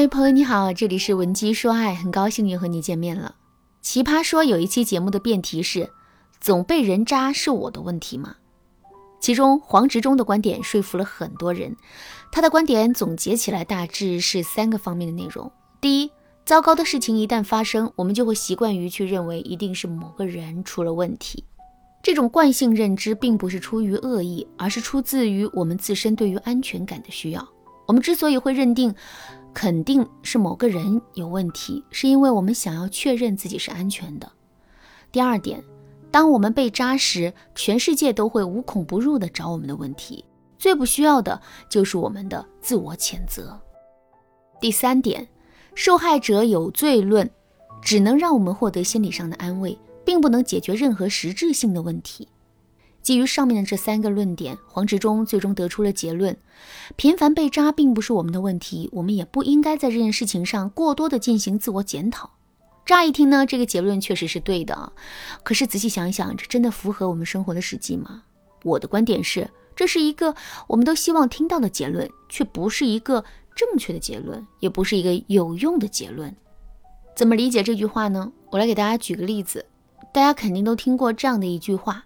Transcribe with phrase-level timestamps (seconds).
[0.00, 3.34] 嗨，朋友你好，这里是文姬说爱，很高兴又和你见面了。
[3.82, 5.90] 奇葩说有一期节目的辩题是
[6.40, 8.36] “总被人渣是我的问题吗？”
[9.20, 11.76] 其中黄执中的观点说服了很多人。
[12.32, 16.10] 他的观点总结起来大致是三个方面的内容：第一，
[16.46, 21.44] 糟糕的事情一旦发生，我们就会习惯于去认为一定是某个人出了问题。
[22.02, 27.46] 这种惯性认知并不是出于恶意，而是出自于我们自身对于安全感的需要。
[27.86, 28.94] 我们之所以会认定
[29.54, 34.30] 肯定是某个人有问题，是因为我们想要确认自己是安全的。
[35.12, 35.62] 第二点，
[36.10, 40.24] 当我们被扎时，全世界都会无孔不入地找我们的问题，
[40.58, 43.60] 最不需要的就是我们的自我谴责。
[44.60, 45.28] 第三点，
[45.74, 47.30] 受害者有罪论
[47.82, 49.78] 只能让我们获得心理上的安慰。
[50.02, 52.26] 并不能解决任何实质性的问题。
[53.02, 56.36] 基于上面的这三个论点，黄执中最终得出了结论：
[56.96, 62.30] 频繁被扎并不是我们的问题，我们也不应该在这件事情上过多的进行自我检讨。
[62.84, 64.92] 乍一听呢，这个结论确实是对的，
[65.42, 68.22] 可是仔细想想，这真的符合我们生活的实际吗？
[68.64, 70.34] 我的观点是，这是一个
[70.66, 76.34] 我们都希望听到的结论，却不是一个正确的结论，也不是一个有用的结论。
[77.14, 78.32] 怎么理解这句话呢？
[78.50, 79.64] 我来给大家举个例子。
[80.12, 82.04] 大家肯定都听过这样的一句话：“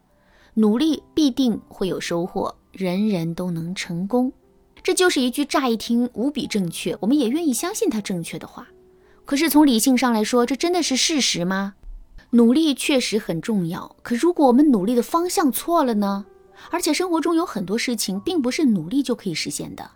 [0.55, 4.33] 努力必定会有收获，人人都能成功。”
[4.83, 8.69] 这就是一句乍一听无比正确，我们也愿意相信它正确的话。
[9.25, 11.75] 可是从理性上来说，这真的是事实吗？
[12.31, 16.27] 努力确实很重要，可如果我们努力的方向错了呢？
[16.71, 19.91] 而且生活中有很多事情并不是努力就可以实现的，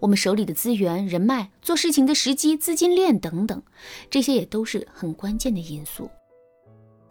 [0.00, 3.62] 我们手里的资源、人脉、做事情的时机、资金链等等，
[4.10, 6.10] 这些也都是很关键的因素。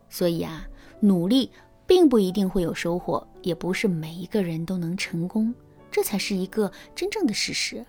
[0.09, 0.67] 所以啊，
[0.99, 1.49] 努力
[1.93, 5.53] 并不一定会有收获，也不是每一个人都能成功，
[5.91, 7.85] 这才是一个真正的事实。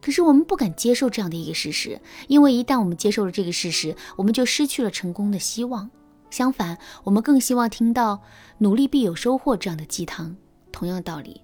[0.00, 5.90] 可是我们不敢接受这样的一个事实，因为一旦我们接受了这个事实，我们就失去了成功的希望。
[6.30, 8.22] 相反，我们更希望听到
[8.58, 10.36] “努力必有收获”这样的鸡汤。
[10.70, 11.40] 同样道理，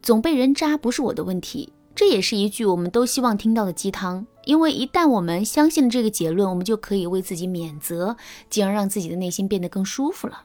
[0.00, 1.72] 总被人渣不是我的问题。
[1.96, 8.16] 这也是一句我们都希望听到的鸡汤，因为一旦我们相信了这个结论，我们就可以为自己免责，
[8.48, 10.44] 进而让自己的内心变得更舒服了。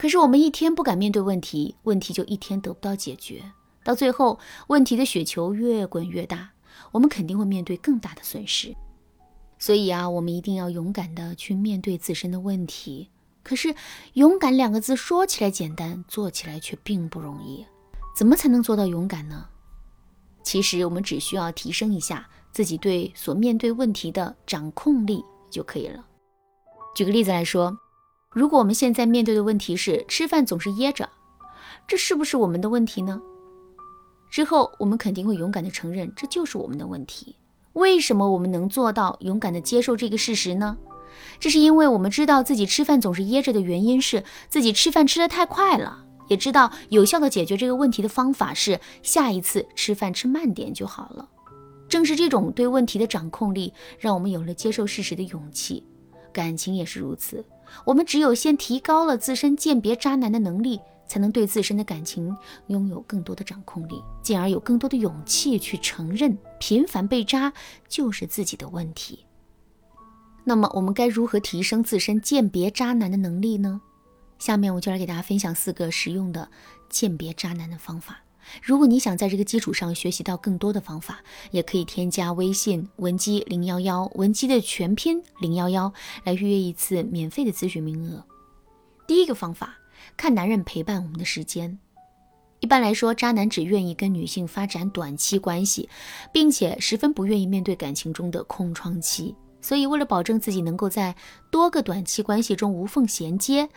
[0.00, 3.52] 可是我们一天不敢面对问题，问题就一天得不到解决，
[3.84, 4.38] 到最后
[4.68, 6.52] 问题的雪球越滚越大，
[6.90, 8.74] 我们肯定会面对更大的损失。
[9.58, 13.10] 所以啊，我们一定要勇敢的去面对自身的问题。
[13.42, 13.74] 可是
[14.14, 17.66] “勇敢”两个字说起来简单，做起来却并不容易。
[18.16, 19.48] 怎么才能做到勇敢呢？
[20.42, 26.02] 其实我们只需要提升一下自己对所面对问题的掌控力就可以了。
[26.94, 27.78] 举个例子来说，
[28.32, 31.08] 如果我们现在面对的问题是吃饭总是噎着，
[31.88, 33.20] 这是不是我们的问题呢？
[34.30, 37.34] 之后我们肯定会勇敢地承认这就是我们的问题。
[37.72, 40.78] 为什么我们能做到勇敢地接受这个事实呢？
[41.40, 46.04] 这是因为我们知道自己吃饭总是噎着的原因是自己吃饭吃得太快了。
[46.28, 51.28] 也知道有效的解决这个问题的方法是下一次吃饭吃慢点就好了。
[51.88, 55.84] 正是这种对问题的掌控力，让我们有了接受事实的勇气。
[56.32, 57.44] 感情也是如此，
[57.84, 62.36] 我们只有先提高了自身鉴别渣男的能力，才能对自身的感情
[62.68, 67.52] 拥有更多的掌控力，进而有更多的勇气去承认频繁被渣
[67.88, 69.26] 就是自己的问题。
[70.44, 73.80] 那么，我们该如何提升自身鉴别渣男的能力呢？
[74.38, 76.48] 下面我就来给大家分享四个实用的
[76.88, 78.20] 鉴别渣男的方法。
[78.62, 85.92] 如果你想在这个基础上学习到更多的方法，也可以添加微信文姬零幺幺，文姬的全拼零幺幺，
[86.24, 88.24] 来预约一次免费的咨询名额。
[89.06, 89.78] 第一个方法，
[90.16, 91.78] 看男人陪伴我们的时间。
[92.60, 95.88] 一般来说，渣男只愿意跟女性发展短期关系，
[96.32, 99.34] 并且十分不愿意面对感情中的空窗期。
[99.62, 101.14] 所以，为了保证自己能够在
[101.50, 103.68] 多个短期关系中无缝衔接，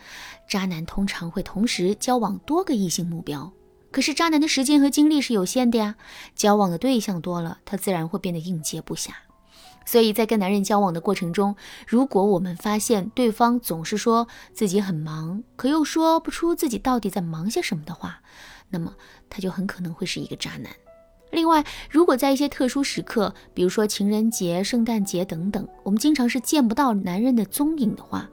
[0.48, 3.52] 渣男通常会同时交往多个异性目标。
[3.94, 5.94] 可是，渣男的时间和精力是有限的呀，
[6.34, 9.10] 交往的对象多了，他自然会变得应接不暇。
[9.86, 11.54] 所以在跟男人交往的过程中，
[11.86, 18.20] 如果我们发现对方总是说自己很忙，可又说不出自己到底在忙些什么的话，
[18.68, 18.92] 那么
[19.30, 20.72] 他就很可能会是一个渣男。
[21.30, 28.28] 另外，如果在一些特殊时刻，比如说情人节、圣诞节等等，我们经常是见不到男人的踪影的话，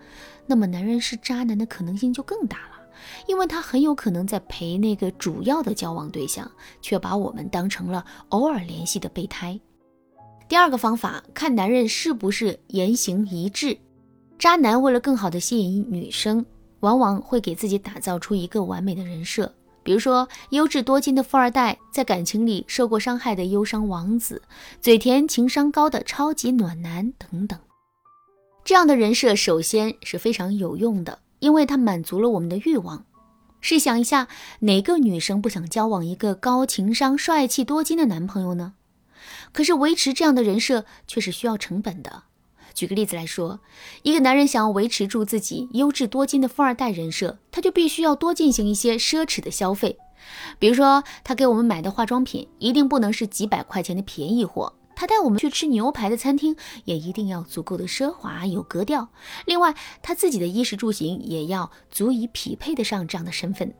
[0.47, 2.70] 那么男人是渣男的可能性就更大了，
[3.27, 6.49] 因为他很有可能在陪那个主要的交往对象，
[6.81, 9.59] 却把我们当成了偶尔联系的备胎。
[10.47, 13.77] 第二个方法，看男人是不是言行一致。
[14.37, 16.45] 渣男为了更好的吸引女生，
[16.79, 19.53] 往往会给自己打造出一个完美的人设。
[19.83, 24.41] 比如说优质多金的富二代，在感情里受过伤害的忧伤王子，
[24.79, 27.57] 嘴甜情商高的超级暖男等等。
[28.63, 33.05] 这样的人设首先是非常有用的，因为它满足了我们的欲望。
[33.59, 34.27] 试想一下，
[34.61, 38.73] 哪个女生不想交往一个高情商、帅气多金的男朋友呢？
[39.51, 42.23] 可是维持这样的人设却是需要成本的。
[42.73, 43.59] 举个例子来说，
[44.01, 49.97] 一个男人想要维持住自己优质多金的富二代人设，他就必须要多进行一些奢侈的消费。
[50.57, 56.55] 比如说，他给我们买的化妆品一定不能是几百块钱的便宜货，他带我们去吃牛排的餐厅
[56.85, 59.09] 也一定要足够的奢华有格调。
[59.45, 63.73] 另外，他自己的衣食住行也要足以匹配得上这样的身份。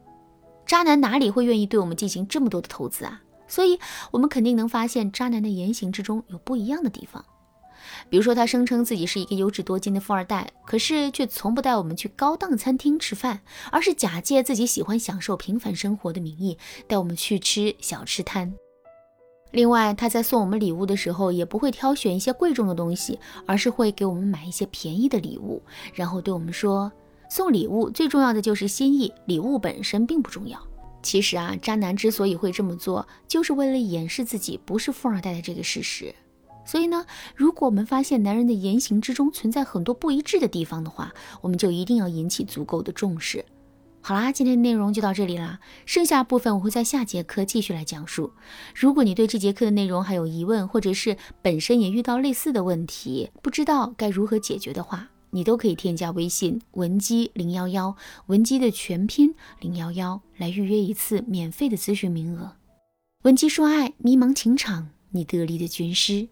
[0.66, 3.22] 渣男哪里会愿意对我们进行这么多的投资啊？
[3.48, 3.78] 所以，
[4.12, 7.26] 我们肯定能发现渣男的言行之中有不一样的地方。
[8.10, 13.42] 比如说，他声称自己是一个优质多金的富二代，可是却从不带我们去高档餐厅吃饭，
[13.72, 18.54] 而是假借自己喜欢享受平凡生活的名义，带我们去吃小吃摊。
[19.52, 25.62] 另外，他在送我们礼物的时候，也不会挑选一些贵重的东西，而是会给我们买一些便宜的礼物，
[25.94, 26.92] 然后对我们说
[27.30, 30.58] ：“送礼物最重要的就是心意，礼物本身并不重要。”
[31.04, 36.16] 其实啊，渣男之所以会这么做，就是为了掩饰自己不是富二代的这个事实。
[36.64, 37.06] 所以呢，
[37.36, 41.12] 如果我们发现男人的言行之中存在很多不一致的地方的话，
[41.42, 43.44] 我们就一定要引起足够的重视。
[44.04, 48.34] 好啦，今天的内容就到这里啦，剩下部分我会在下节课继续来讲述。
[48.74, 57.96] 如果你对这节课的内容还有疑问，或者是本身也遇到类似的问题，不知道该如何解决的话，你都可以添加微信文姬零幺幺，
[58.26, 62.56] 文姬的全拼零幺幺，来预约一次免费的咨询名额。
[63.22, 66.30] 文姬说爱，迷茫情场，你得力的军师。